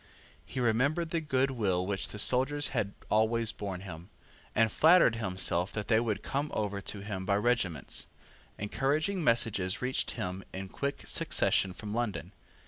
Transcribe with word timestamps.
He 0.47 0.59
remembered 0.59 1.11
the 1.11 1.21
good 1.21 1.51
will 1.51 1.85
which 1.85 2.07
the 2.07 2.17
soldiers 2.17 2.69
had 2.69 2.93
always 3.11 3.51
borne 3.51 3.81
him, 3.81 4.09
and 4.55 4.71
flattered 4.71 5.17
himself 5.17 5.71
that 5.73 5.89
they 5.89 5.99
would 5.99 6.23
come 6.23 6.49
over 6.55 6.81
to 6.81 7.01
him 7.01 7.23
by 7.23 7.35
regiments. 7.37 8.07
Encouraging 8.57 9.23
messages 9.23 9.79
reached 9.79 10.09
him 10.09 10.43
in 10.53 10.69
quick 10.69 11.03
succession 11.05 11.71
from 11.71 11.93
London. 11.93 12.31